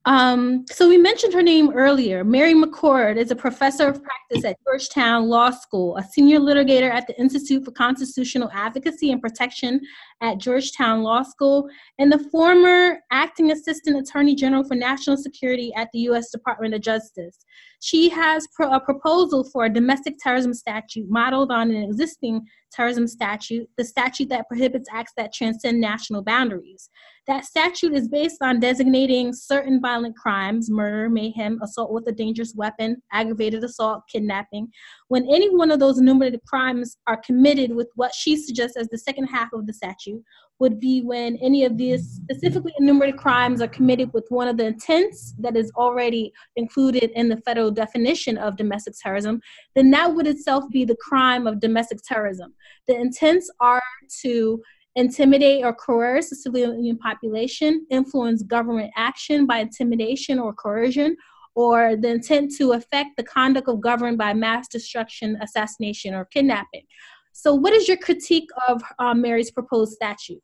[0.06, 2.24] Um, so we mentioned her name earlier.
[2.24, 7.06] Mary McCord is a professor of practice at Georgetown Law School, a senior litigator at
[7.06, 9.78] the Institute for Constitutional Advocacy and Protection
[10.22, 15.88] at Georgetown Law School, and the former acting assistant attorney general for national security at
[15.92, 16.30] the U.S.
[16.30, 17.44] Department of Justice.
[17.80, 23.06] She has pro- a proposal for a domestic terrorism statute modeled on an existing terrorism
[23.06, 26.88] statute, the statute that prohibits acts that transcend national boundaries.
[27.26, 32.54] That statute is based on designating certain violent crimes murder, mayhem, assault with a dangerous
[32.56, 34.68] weapon, aggravated assault, kidnapping.
[35.08, 38.98] When any one of those enumerated crimes are committed with what she suggests as the
[38.98, 40.22] second half of the statute,
[40.60, 44.66] would be when any of these specifically enumerated crimes are committed with one of the
[44.66, 49.40] intents that is already included in the federal definition of domestic terrorism,
[49.74, 52.54] then that would itself be the crime of domestic terrorism.
[52.86, 53.82] The intents are
[54.22, 54.62] to
[54.96, 61.16] intimidate or coerce the civilian population, influence government action by intimidation or coercion,
[61.54, 66.84] or the intent to affect the conduct of government by mass destruction, assassination, or kidnapping.
[67.32, 70.42] So, what is your critique of uh, Mary's proposed statute?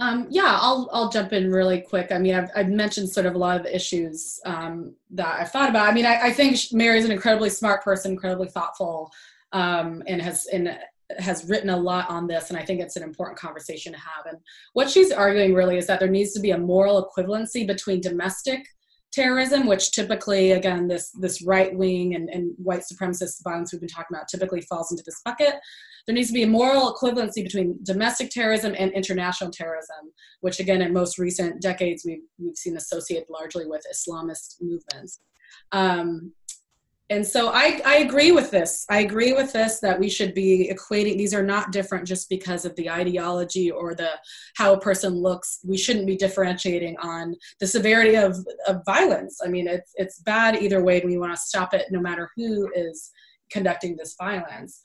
[0.00, 2.10] Um, yeah, I'll I'll jump in really quick.
[2.10, 5.52] I mean, I've, I've mentioned sort of a lot of the issues um, that I've
[5.52, 5.88] thought about.
[5.88, 9.12] I mean, I, I think Mary's an incredibly smart person, incredibly thoughtful,
[9.52, 10.76] um, and has and
[11.18, 12.48] has written a lot on this.
[12.48, 14.26] And I think it's an important conversation to have.
[14.26, 14.38] And
[14.72, 18.66] what she's arguing really is that there needs to be a moral equivalency between domestic
[19.12, 23.88] terrorism, which typically, again, this this right wing and, and white supremacist violence we've been
[23.88, 25.54] talking about typically falls into this bucket.
[26.06, 30.82] There needs to be a moral equivalency between domestic terrorism and international terrorism, which again,
[30.82, 35.20] in most recent decades, we've, we've seen associated largely with Islamist movements.
[35.72, 36.32] Um,
[37.10, 38.86] and so I, I agree with this.
[38.88, 41.18] I agree with this that we should be equating.
[41.18, 44.10] These are not different just because of the ideology or the
[44.56, 45.58] how a person looks.
[45.66, 48.36] We shouldn't be differentiating on the severity of,
[48.68, 49.40] of violence.
[49.44, 51.00] I mean, it's it's bad either way.
[51.00, 53.10] And we want to stop it, no matter who is
[53.50, 54.80] conducting this violence.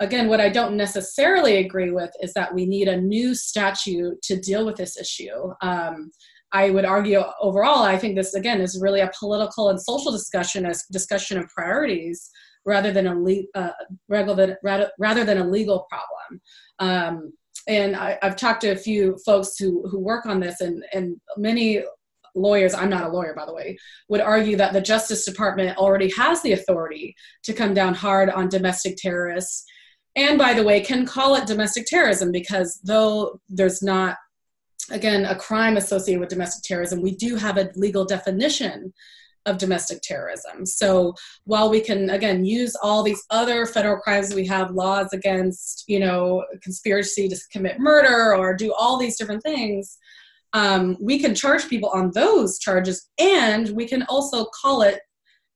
[0.00, 4.40] Again, what I don't necessarily agree with is that we need a new statute to
[4.40, 5.52] deal with this issue.
[5.60, 6.12] Um,
[6.52, 10.66] I would argue overall, I think this again is really a political and social discussion,
[10.66, 12.30] a discussion of priorities
[12.64, 13.70] rather than a le- uh,
[14.08, 14.58] rather,
[14.98, 16.40] rather than a legal problem.
[16.78, 17.32] Um,
[17.66, 21.20] and I, have talked to a few folks who who work on this, and and
[21.36, 21.82] many
[22.34, 23.76] lawyers i'm not a lawyer by the way
[24.08, 28.48] would argue that the justice department already has the authority to come down hard on
[28.48, 29.64] domestic terrorists
[30.14, 34.16] and by the way can call it domestic terrorism because though there's not
[34.90, 38.92] again, a crime associated with domestic terrorism, we do have a legal definition
[39.46, 40.66] of domestic terrorism.
[40.66, 45.84] So while we can again use all these other federal crimes, we have laws against
[45.88, 49.98] you know conspiracy to commit murder or do all these different things.
[50.52, 55.00] Um, we can charge people on those charges, and we can also call it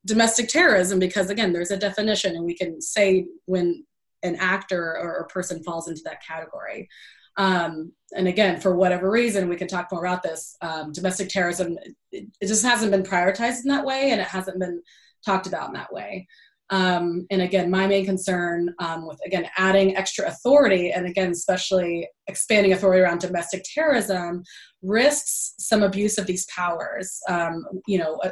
[0.05, 3.85] domestic terrorism because again, there's a definition, and we can say when
[4.23, 6.89] an actor or a person falls into that category.
[7.37, 10.57] Um, and again, for whatever reason, we can talk more about this.
[10.61, 11.79] Um, domestic terrorism,
[12.11, 14.83] it, it, just hasn't been prioritized in that way, and it hasn't been
[15.25, 16.27] talked about in that way.
[16.71, 22.09] Um, and again, my main concern um, with again adding extra authority, and again, especially
[22.29, 24.43] expanding authority around domestic terrorism,
[24.81, 27.21] risks some abuse of these powers.
[27.29, 28.31] Um, you know, uh,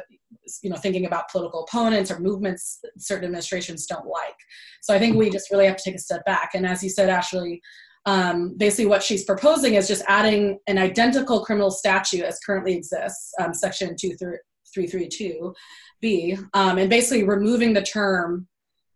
[0.63, 4.35] you know, thinking about political opponents or movements certain administrations don't like.
[4.81, 6.51] So I think we just really have to take a step back.
[6.55, 7.61] And as you said, Ashley,
[8.05, 13.31] um, basically what she's proposing is just adding an identical criminal statute as currently exists,
[13.39, 15.53] um, section 2332
[16.01, 18.47] B, um, and basically removing the term,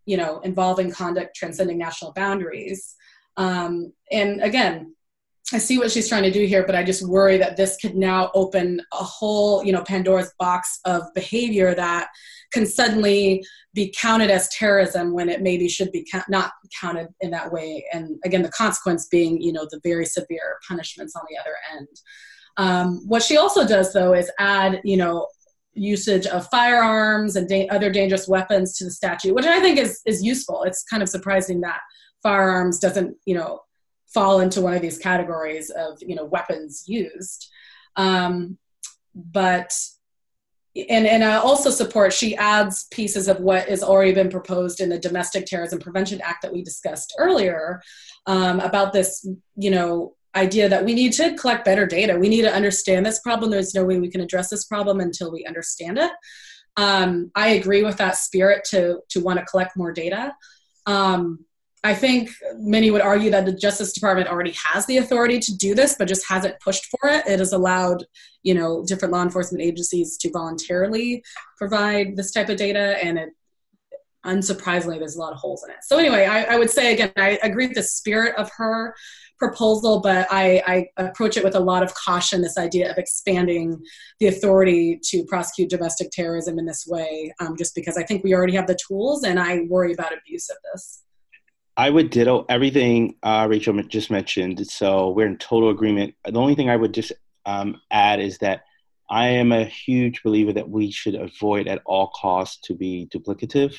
[0.05, 2.95] you know, involving conduct transcending national boundaries.
[3.37, 4.95] Um, and again,
[5.53, 7.95] I see what she's trying to do here, but I just worry that this could
[7.95, 12.07] now open a whole, you know, Pandora's box of behavior that
[12.55, 16.51] can suddenly be counted as terrorism when it maybe should be not
[16.81, 17.85] counted in that way.
[17.93, 21.87] And again, the consequence being, you know, the very severe punishments on the other end.
[22.57, 25.27] Um, what she also does, though, is add, you know,
[25.73, 30.01] usage of firearms and da- other dangerous weapons to the statute, which I think is
[30.05, 30.63] is useful.
[30.63, 31.81] It's kind of surprising that
[32.23, 33.59] firearms doesn't, you know,
[34.13, 37.51] fall into one of these categories of, you know, weapons used.
[37.97, 38.57] Um,
[39.13, 39.71] but
[40.75, 42.11] and and I also support.
[42.11, 46.41] She adds pieces of what has already been proposed in the Domestic Terrorism Prevention Act
[46.41, 47.81] that we discussed earlier
[48.25, 52.19] um, about this, you know, idea that we need to collect better data.
[52.19, 53.51] We need to understand this problem.
[53.51, 56.11] There's no way we can address this problem until we understand it.
[56.77, 60.35] Um, I agree with that spirit to to want to collect more data.
[60.85, 61.45] Um,
[61.85, 65.75] I think many would argue that the Justice Department already has the authority to do
[65.75, 67.27] this, but just hasn't pushed for it.
[67.27, 68.03] It has allowed,
[68.41, 71.23] you know, different law enforcement agencies to voluntarily
[71.59, 73.29] provide this type of data, and it,
[74.25, 75.77] unsurprisingly, there's a lot of holes in it.
[75.83, 78.95] So anyway, I, I would say again, I agree with the spirit of her
[79.37, 82.41] proposal, but I, I approach it with a lot of caution.
[82.41, 83.79] This idea of expanding
[84.19, 88.33] the authority to prosecute domestic terrorism in this way, um, just because I think we
[88.33, 91.04] already have the tools, and I worry about abuse of this.
[91.77, 94.65] I would ditto everything uh, Rachel just mentioned.
[94.67, 96.15] So we're in total agreement.
[96.23, 97.11] The only thing I would just
[97.45, 98.63] um, add is that
[99.09, 103.75] I am a huge believer that we should avoid at all costs to be duplicative.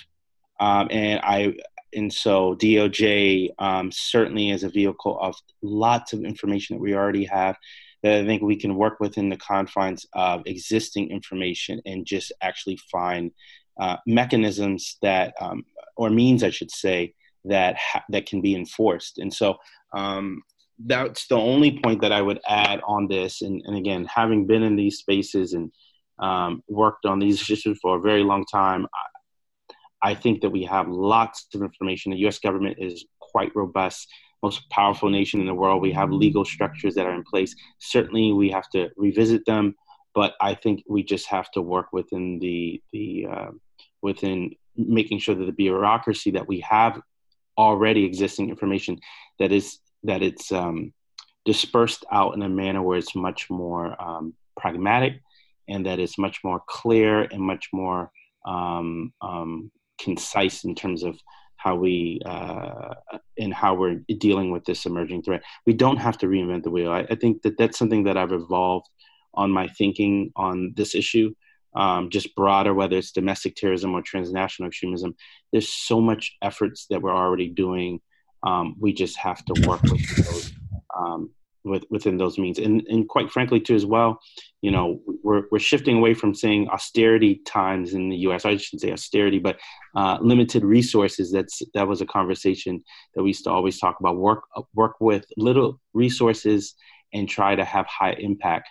[0.61, 1.55] Um, and I
[1.95, 7.25] and so DOJ um, certainly is a vehicle of lots of information that we already
[7.25, 7.57] have
[8.03, 12.79] that I think we can work within the confines of existing information and just actually
[12.91, 13.33] find
[13.81, 15.65] uh, mechanisms that um,
[15.97, 17.15] or means I should say
[17.49, 19.19] that ha- that can be enforced.
[19.19, 19.57] And so
[19.93, 20.43] um,
[20.85, 23.43] that's the only point that I would add on this.
[23.43, 25.73] And, and again, having been in these spaces and
[26.19, 28.87] um, worked on these issues for a very long time,
[30.03, 32.13] I, I, think that we have lots of information.
[32.13, 32.39] The U.S.
[32.39, 34.09] government is quite robust,
[34.43, 35.83] most powerful nation in the world.
[35.83, 37.55] We have legal structures that are in place.
[37.79, 39.75] Certainly, we have to revisit them,
[40.15, 43.51] but I think we just have to work within the the uh,
[44.03, 47.01] within making sure that the bureaucracy that we have
[47.59, 48.99] already existing information
[49.39, 50.93] that is that it's um,
[51.45, 55.21] dispersed out in a manner where it's much more um, pragmatic
[55.69, 58.11] and that it's much more clear and much more
[58.47, 61.19] um, um concise in terms of
[61.57, 62.95] how we uh,
[63.39, 65.43] and how we're dealing with this emerging threat.
[65.67, 66.93] We don't have to reinvent the wheel.
[66.93, 68.87] I, I think that that's something that I've evolved
[69.35, 71.35] on my thinking on this issue
[71.77, 75.15] um, just broader, whether it's domestic terrorism or transnational extremism.
[75.53, 78.01] There's so much efforts that we're already doing.
[78.43, 80.53] Um, we just have to work with those,
[80.97, 81.31] um,
[81.65, 82.59] with, within those means.
[82.59, 84.19] And, and quite frankly, too, as well,
[84.63, 88.45] you know, we're, we're shifting away from saying austerity times in the U.S.
[88.45, 89.59] I shouldn't say austerity, but
[89.95, 91.31] uh, limited resources.
[91.31, 92.83] That's that was a conversation
[93.15, 94.17] that we used to always talk about.
[94.17, 96.75] Work work with little resources
[97.13, 98.69] and try to have high impact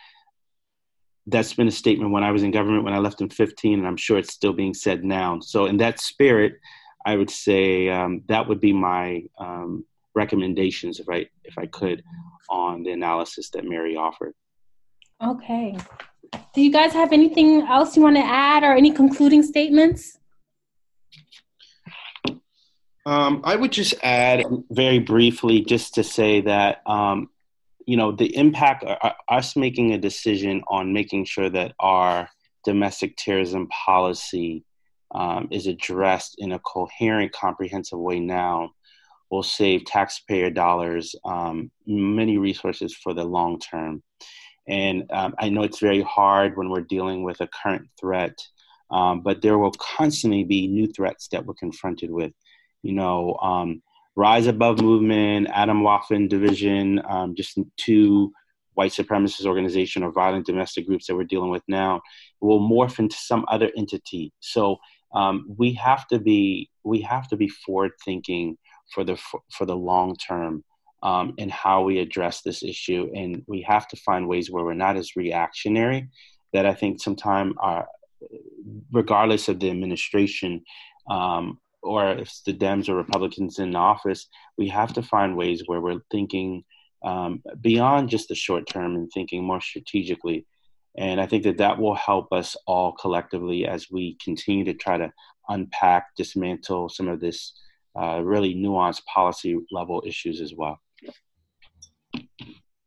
[1.28, 3.88] that's been a statement when I was in government when I left in 15, and
[3.88, 5.40] I'm sure it's still being said now.
[5.40, 6.60] So, in that spirit,
[7.06, 12.04] I would say um, that would be my um, recommendations if I if I could
[12.50, 14.34] on the analysis that Mary offered.
[15.24, 15.78] Okay.
[16.54, 20.18] Do you guys have anything else you want to add or any concluding statements?
[23.06, 27.30] Um, I would just add very briefly, just to say that um,
[27.86, 32.30] you know the impact uh, uh, us making a decision on making sure that our
[32.64, 34.64] domestic terrorism policy
[35.14, 38.72] um, is addressed in a coherent comprehensive way now
[39.32, 44.02] will save taxpayer dollars um, many resources for the long term.
[44.68, 48.36] And um, i know it's very hard when we're dealing with a current threat
[48.92, 52.34] um, but there will constantly be new threats that we're confronted with.
[52.84, 53.82] You know um,
[54.16, 58.32] Rise Above Movement, Atomwaffen Division, um, just two
[58.76, 62.02] white supremacist organization or violent domestic groups that we're dealing with now
[62.42, 64.32] will morph into some other entity.
[64.40, 64.78] So
[65.14, 68.58] um, we have to be we have to be forward thinking
[68.94, 69.16] for the
[69.52, 70.64] for, the long term
[71.04, 74.74] um, in how we address this issue, and we have to find ways where we're
[74.74, 76.10] not as reactionary.
[76.54, 77.54] That I think sometimes,
[78.92, 80.64] regardless of the administration,
[81.10, 84.28] um, or if the Dems or Republicans in office,
[84.58, 86.64] we have to find ways where we're thinking
[87.04, 90.46] um, beyond just the short term and thinking more strategically.
[90.98, 94.98] And I think that that will help us all collectively as we continue to try
[94.98, 95.12] to
[95.50, 97.54] unpack, dismantle some of this
[98.00, 100.80] uh, really nuanced policy level issues as well.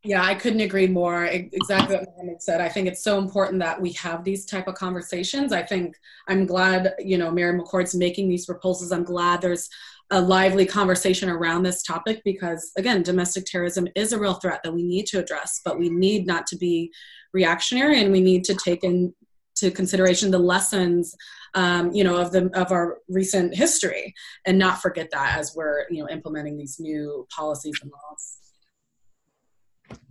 [0.04, 1.24] Yeah, I couldn't agree more.
[1.24, 1.98] Exactly
[2.38, 2.60] said.
[2.60, 5.52] I think it's so important that we have these type of conversations.
[5.52, 5.96] I think
[6.28, 8.92] I'm glad, you know, Mary McCord's making these proposals.
[8.92, 9.68] I'm glad there's
[10.10, 14.72] a lively conversation around this topic because, again, domestic terrorism is a real threat that
[14.72, 16.92] we need to address, but we need not to be
[17.32, 21.14] reactionary and we need to take into consideration the lessons,
[21.54, 24.14] um, you know, of the of our recent history
[24.46, 28.47] and not forget that as we're, you know, implementing these new policies and laws.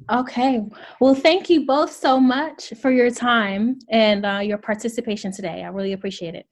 [0.09, 0.61] Okay.
[1.01, 5.63] Well, thank you both so much for your time and uh, your participation today.
[5.63, 6.45] I really appreciate it.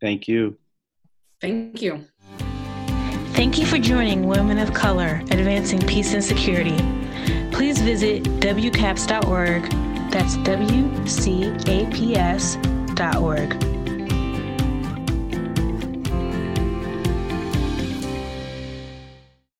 [0.00, 0.56] Thank you.
[1.40, 2.04] Thank you.
[3.32, 6.76] Thank you for joining Women of Color Advancing Peace and Security.
[7.50, 9.70] Please visit WCAPS.org.
[10.10, 10.56] That's WCAPS.org